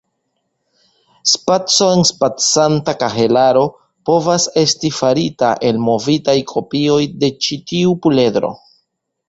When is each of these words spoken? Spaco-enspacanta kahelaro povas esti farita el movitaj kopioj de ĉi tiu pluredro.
Spaco-enspacanta 1.31 2.95
kahelaro 3.03 3.63
povas 4.11 4.49
esti 4.63 4.93
farita 5.03 5.53
el 5.71 5.81
movitaj 5.91 6.39
kopioj 6.55 6.99
de 7.25 7.33
ĉi 7.45 7.63
tiu 7.73 7.97
pluredro. 8.07 8.55